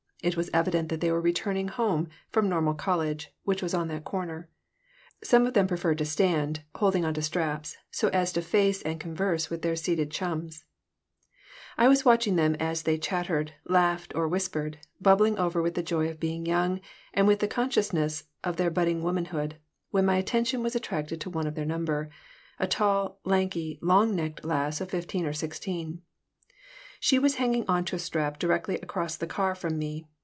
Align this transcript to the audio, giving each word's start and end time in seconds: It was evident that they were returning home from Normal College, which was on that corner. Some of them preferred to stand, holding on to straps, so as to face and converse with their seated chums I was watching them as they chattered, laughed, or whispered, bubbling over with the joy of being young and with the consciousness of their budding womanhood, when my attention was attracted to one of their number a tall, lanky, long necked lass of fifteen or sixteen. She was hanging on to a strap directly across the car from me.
It 0.23 0.37
was 0.37 0.51
evident 0.53 0.89
that 0.89 1.01
they 1.01 1.11
were 1.11 1.19
returning 1.19 1.67
home 1.67 2.07
from 2.29 2.47
Normal 2.47 2.75
College, 2.75 3.33
which 3.41 3.63
was 3.63 3.73
on 3.73 3.87
that 3.87 4.03
corner. 4.05 4.49
Some 5.23 5.47
of 5.47 5.55
them 5.55 5.65
preferred 5.65 5.97
to 5.97 6.05
stand, 6.05 6.61
holding 6.75 7.03
on 7.03 7.15
to 7.15 7.23
straps, 7.23 7.75
so 7.89 8.07
as 8.09 8.31
to 8.33 8.43
face 8.43 8.83
and 8.83 8.99
converse 8.99 9.49
with 9.49 9.63
their 9.63 9.75
seated 9.75 10.11
chums 10.11 10.63
I 11.75 11.87
was 11.87 12.05
watching 12.05 12.35
them 12.35 12.53
as 12.59 12.83
they 12.83 12.99
chattered, 12.99 13.53
laughed, 13.65 14.13
or 14.15 14.27
whispered, 14.27 14.77
bubbling 15.01 15.39
over 15.39 15.59
with 15.59 15.73
the 15.73 15.81
joy 15.81 16.07
of 16.09 16.19
being 16.19 16.45
young 16.45 16.81
and 17.15 17.25
with 17.25 17.39
the 17.39 17.47
consciousness 17.47 18.25
of 18.43 18.57
their 18.57 18.69
budding 18.69 19.01
womanhood, 19.01 19.57
when 19.89 20.05
my 20.05 20.17
attention 20.17 20.61
was 20.61 20.75
attracted 20.75 21.19
to 21.21 21.31
one 21.31 21.47
of 21.47 21.55
their 21.55 21.65
number 21.65 22.11
a 22.59 22.67
tall, 22.67 23.19
lanky, 23.25 23.79
long 23.81 24.15
necked 24.15 24.45
lass 24.45 24.81
of 24.81 24.91
fifteen 24.91 25.25
or 25.25 25.33
sixteen. 25.33 26.03
She 27.03 27.17
was 27.17 27.37
hanging 27.37 27.65
on 27.67 27.83
to 27.85 27.95
a 27.95 27.99
strap 27.99 28.37
directly 28.37 28.75
across 28.75 29.15
the 29.15 29.25
car 29.25 29.55
from 29.55 29.79
me. 29.79 30.05